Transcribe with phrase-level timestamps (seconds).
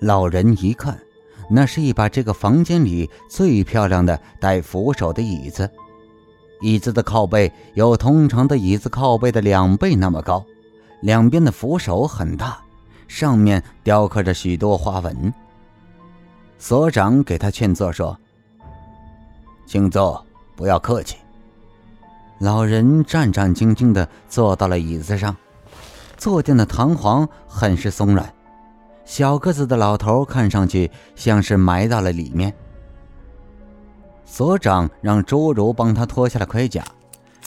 [0.00, 0.98] 老人一看，
[1.50, 5.68] 那是一把这个房间里最漂亮的带扶手的椅子，
[6.60, 10.44] 椅子的靠背有通常的椅子靠背的两倍那么高，
[11.00, 12.58] 两边的扶手很大，
[13.08, 15.32] 上面雕刻着许多花纹。
[16.58, 18.18] 所长给他劝坐说
[19.66, 20.24] ：“请坐，
[20.54, 21.16] 不要客气。”
[22.38, 25.36] 老人战战兢兢地坐到了椅子上，
[26.16, 28.32] 坐垫的弹簧很是松软。
[29.08, 32.54] 小个子的老头看上去像是埋到了里面。
[34.26, 36.84] 所长让周如帮他脱下了盔甲，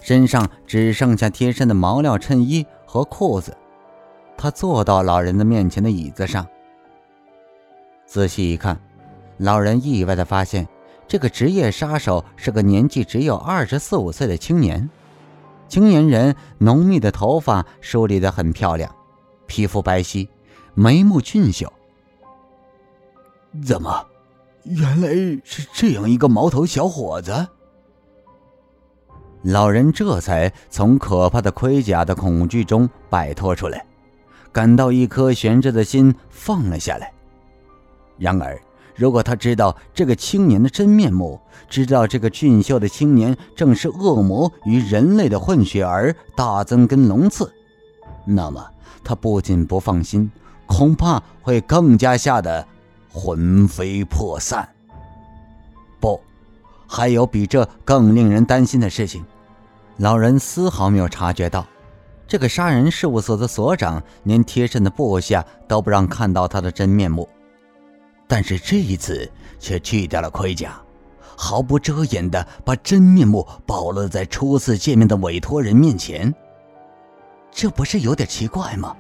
[0.02, 3.55] 身上只剩下贴身的毛料衬衣和裤子。
[4.35, 6.48] 他坐到老人的面前的椅子上，
[8.07, 8.82] 仔细一看，
[9.38, 10.68] 老人意外的发现，
[11.07, 14.90] 这个职业杀手是个年纪只有二十四五岁的青年。
[15.68, 18.93] 青年人浓密的头发梳理的很漂亮，
[19.46, 20.27] 皮肤白皙。
[20.73, 21.71] 眉目俊秀，
[23.66, 24.05] 怎么，
[24.63, 25.09] 原来
[25.43, 27.46] 是这样一个毛头小伙子？
[29.43, 33.85] 老人这才从可怕的盔甲的恐惧中摆脱出来，
[34.54, 37.12] 感到一颗悬着的心放了下来。
[38.18, 38.57] 然而，
[38.96, 41.37] 如果他知道这个青年的真面目，
[41.68, 47.51] 知道这个俊秀的青年正是恶魔与人类的混血儿大增根龙次，
[48.26, 48.65] 那么
[49.03, 50.31] 他不仅不放心。
[50.72, 52.66] 恐怕会更加吓得
[53.12, 54.68] 魂飞魄散。
[56.00, 56.18] 不，
[56.88, 59.22] 还有比这更令人担心的事情。
[59.98, 61.68] 老人丝毫没有察觉到，
[62.26, 67.28] 这个杀人事务所的所长连贴身的部下都不让看到他的真面目，
[68.25, 70.81] 但是这一次却去掉了盔甲，
[71.36, 76.34] 毫不遮掩的把真面目暴露在初次见面的委托人面前。
[77.52, 78.96] 这不是有点奇怪吗？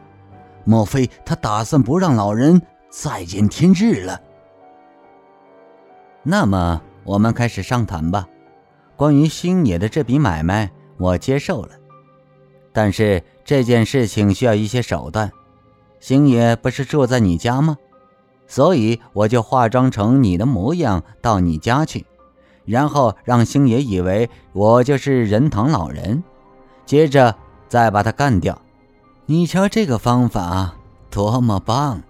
[0.63, 4.21] 莫非他打算不让老人再见天日了？
[6.23, 8.27] 那么我们开始商谈吧。
[8.95, 11.71] 关于星野的这笔买卖，我接受了，
[12.71, 15.31] 但是这件事情需要一些手段。
[15.99, 17.77] 星野不是住在你家吗？
[18.47, 22.05] 所以我就化妆成你的模样到你家去，
[22.65, 26.23] 然后让星野以为我就是仁堂老人，
[26.85, 27.35] 接着
[27.67, 28.61] 再把他干掉。
[29.31, 30.75] 你瞧这个方法
[31.09, 32.01] 多么棒！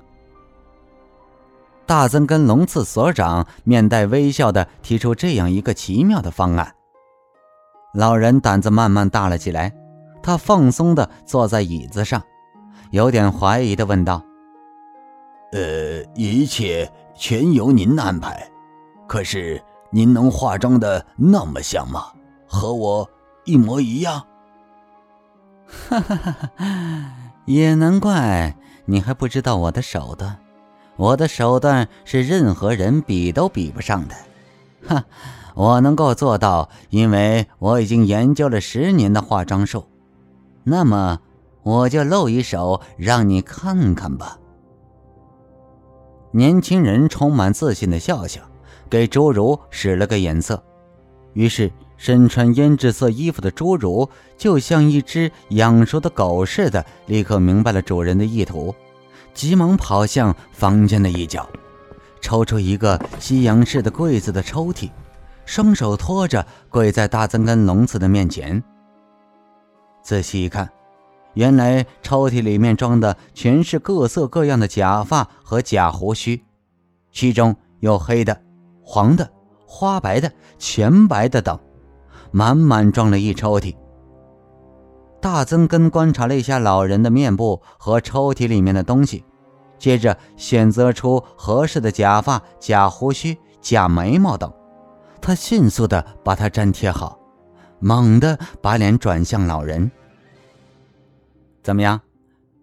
[1.86, 6.74] 大增跟龙次所长面带微笑的提出这样一个奇妙的方案。
[7.94, 9.72] 老人胆子慢慢大了起来，
[10.24, 12.20] 他放松的坐在椅子上，
[12.90, 14.20] 有点怀疑的问道
[15.54, 18.50] ：“呃，一切全由您安排，
[19.08, 22.06] 可是您能化妆的那么像吗？
[22.48, 23.08] 和我
[23.46, 24.26] 一模一样？”
[25.88, 26.66] 哈哈哈哈
[27.46, 28.56] 也难怪
[28.86, 30.38] 你还不知道我的手段，
[30.98, 34.16] 我的手段是任何人比都比不上的。
[34.88, 35.06] 哈，
[35.56, 39.86] 我能够做到，因为我已经研究了十年的化妆术。
[40.64, 41.20] 那么，
[41.64, 44.38] 我就露一手让你看看吧。
[46.32, 48.42] 年轻人充满自信的笑笑，
[48.90, 50.64] 给朱如使了个眼色，
[51.34, 51.72] 于是。
[52.02, 58.74] 身穿胭脂色衣服的侏儒，就像一只养熟的狗似的，立刻明白了主人的意图，
[59.36, 61.48] 急忙跑向房间的一角，
[62.20, 64.90] 抽出一个西洋式的柜子的抽屉，
[65.46, 68.64] 双手托着跪在大增根龙子的面前。
[70.02, 70.68] 仔细一看，
[71.36, 76.44] 原来抽屉里面装的全是各色各样的假发和假胡须，
[77.12, 78.42] 其中有黑的、
[78.82, 79.32] 黄的、
[79.68, 81.60] 花白的、全白的等。
[82.32, 83.76] 满满装了一抽屉。
[85.20, 89.24] 大增根观察了一下老人的面部和抽屉里面的东西，
[89.78, 94.52] 接着选择出合适的假发、假胡须、假眉毛等，
[95.22, 97.20] 他迅速的把它粘贴好，
[97.80, 99.92] 猛地把脸转向老人
[101.62, 102.02] ：“怎么样？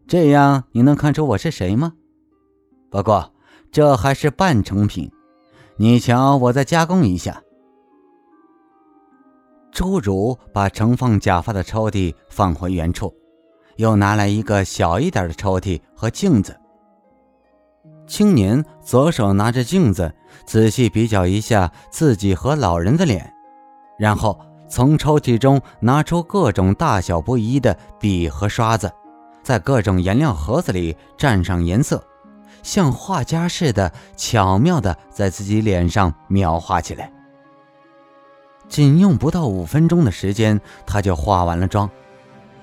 [0.09, 1.93] 这样你能看出我是谁吗？
[2.91, 3.33] 不过
[3.71, 5.13] 这还是半成品，
[5.77, 7.43] 你瞧，我再加工一下。”
[9.79, 13.15] 侏儒把盛放假发的抽屉放回原处，
[13.77, 16.59] 又拿来一个小一点的抽屉和镜子。
[18.05, 20.13] 青年左手拿着镜子，
[20.45, 23.33] 仔细比较一下自己和老人的脸，
[23.97, 24.37] 然后
[24.69, 28.91] 从抽屉中拿出各种大小不一的笔和刷子，
[29.45, 32.03] 在各种颜料盒子里蘸上颜色，
[32.65, 37.13] 像画家似的巧妙地在自己脸上描画起来。
[38.69, 41.91] 仅用不到五分钟的时间，他就化完了妆。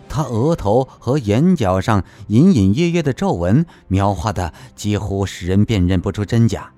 [0.07, 6.71] 他额头和眼角上隐隐约约的皱纹描画的几乎使人辨认不出真假。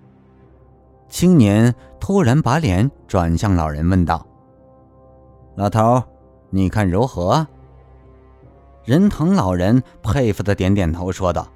[1.10, 4.26] 青年突然把脸转向老人，问道
[5.56, 6.02] ：“老头，
[6.50, 7.46] 你看如何？”
[8.86, 11.48] 仁藤老人佩服的点点头，说道：“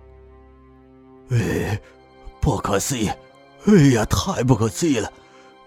[1.32, 1.80] 哎，
[2.42, 3.10] 不可思议！
[3.66, 5.10] 哎呀，太不可思议了！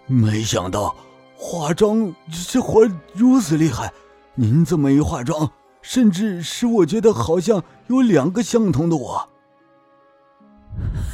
[0.07, 0.95] 没想到
[1.37, 2.15] 化妆
[2.51, 3.93] 这活如此厉害。
[4.35, 5.51] 您这么一化妆，
[5.83, 9.29] 甚至使我觉得好像有两个相同的我。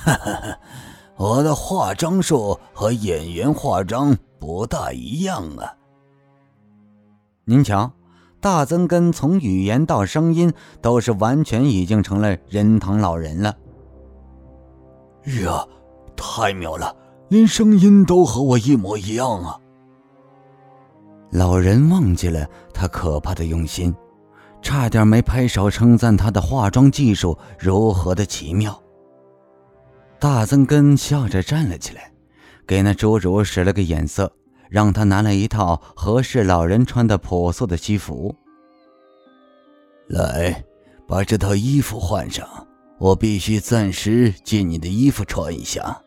[0.05, 0.59] 哈哈，
[1.17, 5.75] 我的化妆术和演员化妆不大一样啊。
[7.45, 7.93] 您瞧。”
[8.43, 10.51] 大增根从语言到声音
[10.81, 13.55] 都是完全已经成了仁堂老人了。
[15.45, 15.63] 呀，
[16.17, 16.97] 太妙了，
[17.29, 19.61] 连声音都和我一模一样啊！
[21.31, 23.95] 老人忘记了他可怕的用心，
[24.63, 28.81] 差点没拍手称赞他的化妆技术如何的奇妙。
[30.19, 32.13] 大增根笑着站了起来，
[32.67, 34.31] 给那侏儒使了个眼色。
[34.71, 38.33] 让他拿来一套合适老人穿的朴素的西服。
[40.07, 40.65] 来，
[41.09, 42.49] 把这套衣服换上。
[42.97, 46.01] 我必须暂时借你的衣服穿一下。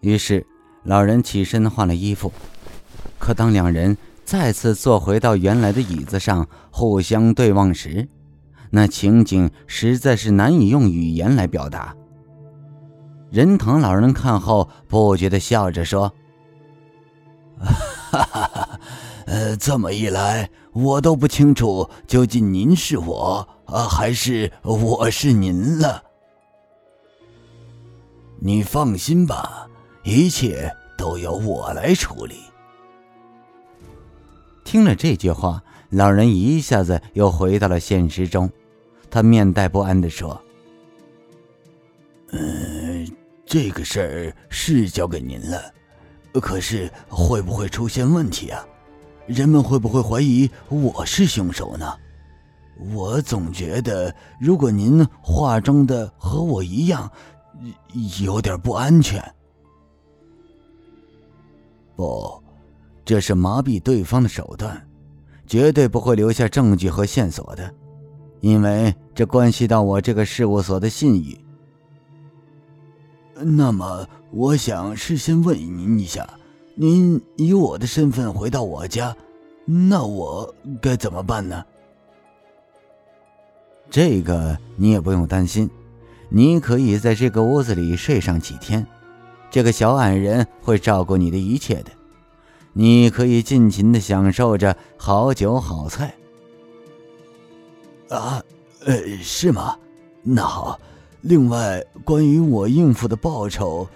[0.00, 0.44] 于是，
[0.82, 2.32] 老人起身换了衣服。
[3.24, 8.06] 可当两人再次坐回到原来的椅子上，互相对望时，
[8.68, 11.96] 那情景实在是难以用语言来表达。
[13.30, 16.12] 仁堂老人看后，不觉地笑着说。
[17.58, 18.80] 哈哈哈！
[19.24, 26.02] 呃，这么一来，我都不清楚究竟您是我啊，还是我是您了。
[28.38, 29.66] 你放心吧，
[30.02, 32.34] 一切都由我来处理。
[34.74, 38.50] 听了这句话，老人一下子又回到了现实中，
[39.08, 40.42] 他面带不安地说
[42.34, 43.08] ：“嗯，
[43.46, 45.62] 这个事儿是交给您了。”
[46.42, 48.66] 可是会不会出现问题啊？
[49.28, 51.94] 人们会不会怀疑我是凶手呢？
[52.92, 57.08] 我总觉得，如果您化妆的和我一样，
[58.24, 59.22] 有点不安全。
[61.94, 62.42] 不，
[63.04, 64.88] 这是麻痹对方的手段，
[65.46, 67.74] 绝对不会留下证据和线索的，
[68.40, 71.38] 因为这关系到我这个事务所的信誉。
[73.34, 76.28] 那么，我想事先问您一下，
[76.74, 79.14] 您以我的身份回到我家，
[79.66, 81.64] 那我该怎么办呢？
[83.90, 85.68] 这个你也不用担心，
[86.30, 88.86] 你可以在这个屋子里睡上几天，
[89.50, 91.90] 这个小矮人会照顾你的一切的，
[92.74, 96.14] 你可以尽情的享受着好酒好菜。
[98.10, 98.42] 啊，
[98.84, 99.76] 呃，是吗？
[100.22, 100.78] 那好。
[101.22, 103.88] 另外，关于我应付的报酬，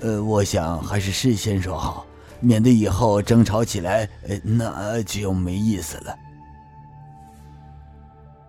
[0.00, 2.04] 呃，我想还是事先说好，
[2.40, 6.12] 免得以后争吵起来，呃，那就没意思了。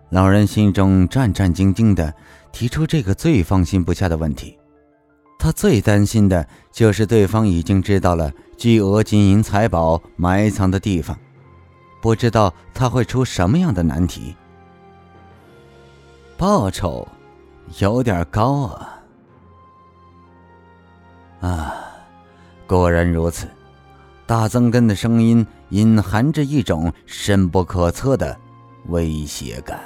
[0.08, 2.12] 老人心中战战兢兢的
[2.50, 4.58] 提出这个最放心不下的问题，
[5.44, 11.14] 他最担心的就是对方已经知道了巨额金银财宝埋藏的地方，
[12.00, 14.34] 不知道他会出什么样的难题。
[16.38, 17.06] 报酬。
[17.78, 19.02] 有点高啊！
[21.40, 21.74] 啊，
[22.66, 23.46] 果然如此。
[24.26, 28.34] 大增根的声音隐含着一种深不可测的
[28.86, 29.78] 威胁感。